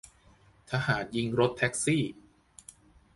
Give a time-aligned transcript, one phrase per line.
[0.71, 2.03] ทหารยิงรถแท็กซี่